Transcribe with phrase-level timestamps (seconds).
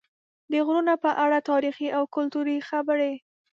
[0.51, 3.13] د غرونو په اړه تاریخي او کلتوري خبرې